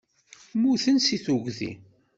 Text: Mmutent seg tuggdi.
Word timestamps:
Mmutent 0.59 1.05
seg 1.07 1.21
tuggdi. 1.25 1.71